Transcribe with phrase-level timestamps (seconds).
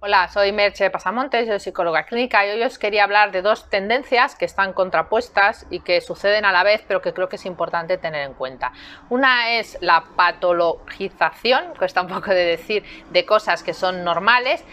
[0.00, 4.36] Hola, soy Merche Pasamontes, soy psicóloga clínica y hoy os quería hablar de dos tendencias
[4.36, 7.98] que están contrapuestas y que suceden a la vez, pero que creo que es importante
[7.98, 8.70] tener en cuenta.
[9.08, 14.64] Una es la patologización, que está un poco de decir, de cosas que son normales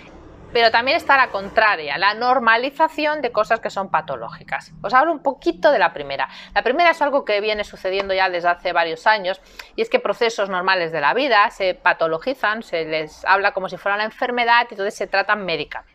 [0.56, 4.72] pero también está la contraria, la normalización de cosas que son patológicas.
[4.82, 6.30] Os hablo un poquito de la primera.
[6.54, 9.42] La primera es algo que viene sucediendo ya desde hace varios años
[9.76, 13.76] y es que procesos normales de la vida se patologizan, se les habla como si
[13.76, 15.95] fuera una enfermedad y entonces se tratan médicamente.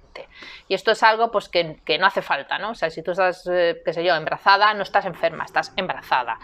[0.69, 2.71] Y esto es algo pues, que, no hace falta, ¿no?
[2.71, 6.39] O sea, si tú estás, eh, qué sé yo, embarazada, no estás enferma, estás embarazada.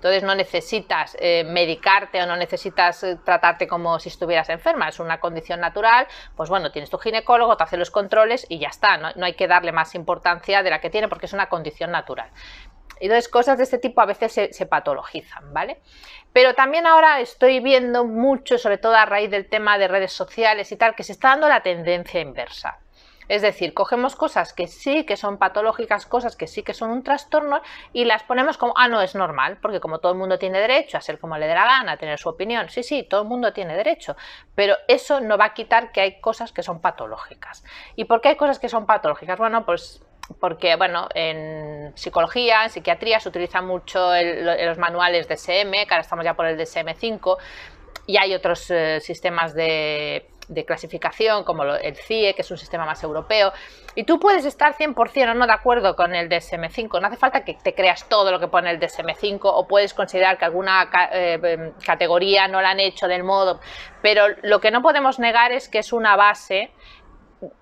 [0.00, 4.98] Entonces no necesitas eh, medicarte o no necesitas eh, tratarte como si estuvieras enferma, es
[4.98, 8.96] una condición natural, pues bueno, tienes tu ginecólogo, te hace los controles y ya está,
[8.96, 12.30] no, hay que darle más importancia de la que tiene porque es una condición natural.
[12.98, 15.82] Entonces, cosas de este tipo a veces se, se, patologizan, ¿vale?
[16.32, 20.72] Pero también ahora estoy viendo mucho, sobre todo a raíz del tema de redes sociales
[20.72, 22.78] y tal, que se está dando la tendencia inversa.
[23.30, 27.04] Es decir, cogemos cosas que sí que son patológicas, cosas que sí que son un
[27.04, 30.58] trastorno y las ponemos como, ah, no, es normal, porque como todo el mundo tiene
[30.58, 33.22] derecho a ser como le dé la gana, a tener su opinión, sí, sí, todo
[33.22, 34.16] el mundo tiene derecho,
[34.56, 37.62] pero eso no va a quitar que hay cosas que son patológicas.
[37.94, 39.38] ¿Y por qué hay cosas que son patológicas?
[39.38, 40.02] Bueno, pues
[40.40, 46.24] porque bueno, en psicología, en psiquiatría se utilizan mucho los manuales DSM, que ahora estamos
[46.24, 47.36] ya por el DSM-5,
[48.08, 52.84] y hay otros eh, sistemas de de clasificación, como el CIE, que es un sistema
[52.84, 53.52] más europeo,
[53.94, 57.44] y tú puedes estar 100% o no de acuerdo con el DSM5, no hace falta
[57.44, 61.38] que te creas todo lo que pone el DSM5 o puedes considerar que alguna eh,
[61.42, 63.60] em, categoría no la han hecho del modo,
[64.02, 66.72] pero lo que no podemos negar es que es una base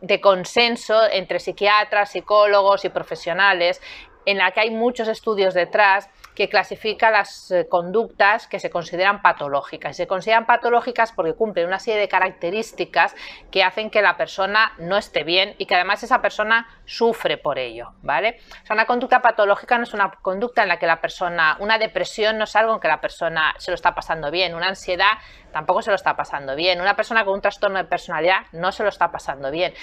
[0.01, 3.81] de consenso entre psiquiatras, psicólogos y profesionales
[4.25, 9.23] en la que hay muchos estudios detrás que clasifica las eh, conductas que se consideran
[9.23, 9.97] patológicas.
[9.97, 13.17] Se consideran patológicas porque cumplen una serie de características
[13.51, 17.59] que hacen que la persona no esté bien y que además esa persona sufre por
[17.59, 18.39] ello, ¿vale?
[18.71, 22.45] Una conducta patológica no es una conducta en la que la persona, una depresión no
[22.45, 25.19] es algo en que la persona se lo está pasando bien, una ansiedad
[25.53, 28.85] tampoco se lo está pasando bien, una persona con un trastorno de personalidad no se
[28.85, 29.75] lo está pasando bien.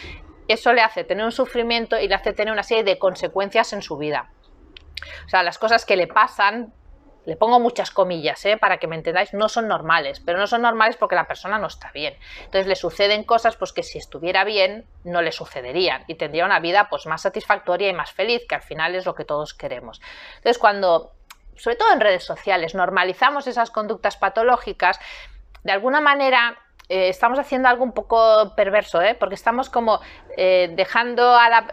[0.47, 3.81] Eso le hace tener un sufrimiento y le hace tener una serie de consecuencias en
[3.81, 4.29] su vida.
[5.25, 6.73] O sea, las cosas que le pasan,
[7.25, 8.57] le pongo muchas comillas, ¿eh?
[8.57, 11.67] para que me entendáis, no son normales, pero no son normales porque la persona no
[11.67, 12.15] está bien.
[12.39, 16.59] Entonces le suceden cosas pues, que si estuviera bien no le sucederían y tendría una
[16.59, 20.01] vida pues, más satisfactoria y más feliz, que al final es lo que todos queremos.
[20.37, 21.13] Entonces cuando,
[21.55, 24.99] sobre todo en redes sociales, normalizamos esas conductas patológicas,
[25.63, 29.15] de alguna manera eh, estamos haciendo algo un poco perverso, ¿eh?
[29.15, 29.99] porque estamos como
[30.37, 31.67] eh, dejando a la...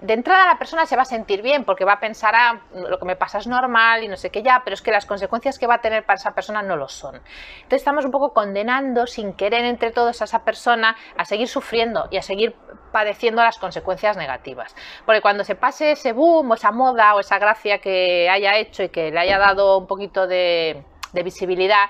[0.00, 2.98] De entrada la persona se va a sentir bien porque va a pensar, ah, lo
[2.98, 5.58] que me pasa es normal y no sé qué ya, pero es que las consecuencias
[5.58, 7.16] que va a tener para esa persona no lo son.
[7.16, 12.08] Entonces estamos un poco condenando sin querer entre todos a esa persona a seguir sufriendo
[12.10, 12.56] y a seguir
[12.92, 14.74] padeciendo las consecuencias negativas.
[15.04, 18.82] Porque cuando se pase ese boom o esa moda o esa gracia que haya hecho
[18.82, 21.86] y que le haya dado un poquito de de visibilidad,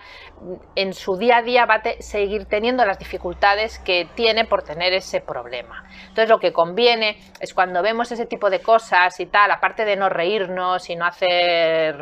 [0.76, 4.92] en su día a día va a seguir teniendo las dificultades que tiene por tener
[4.92, 5.84] ese problema.
[6.00, 9.96] Entonces lo que conviene es cuando vemos ese tipo de cosas y tal, aparte de
[9.96, 11.96] no reírnos y no hacer,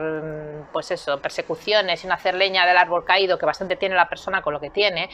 [0.73, 4.43] pues eso, persecuciones y no hacer leña del árbol caído, que bastante tiene la persona
[4.43, 5.09] con lo que tiene,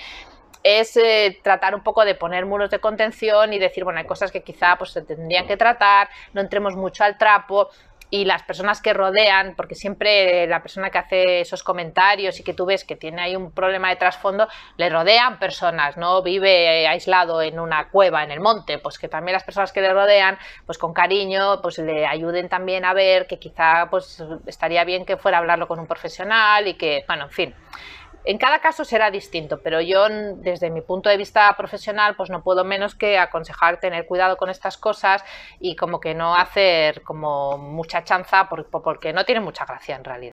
[0.63, 4.33] es eh, tratar un poco de poner muros de contención y decir, bueno, hay cosas
[4.33, 7.69] que quizá pues, se tendrían que tratar, no entremos mucho al trapo,
[8.11, 12.55] y las personas que rodean, porque siempre la persona que hace esos comentarios y que
[12.55, 17.43] tú ves que tiene ahí un problema de trasfondo, le rodean personas, no vive aislado
[17.43, 20.79] en una cueva en el monte, pues que también las personas que le rodean, pues
[20.79, 25.39] con cariño, pues le ayuden también a ver que quizá pues estaría bien que fuera
[25.39, 27.55] a hablarlo con un profesional y que, bueno, en fin.
[28.29, 30.07] En cada caso será distinto, pero yo
[30.37, 34.51] desde mi punto de vista profesional pues no puedo menos que aconsejar tener cuidado con
[34.51, 35.25] estas cosas
[35.61, 40.19] y como que no hacer como mucha chanza porque no tiene mucha gracia en realidad.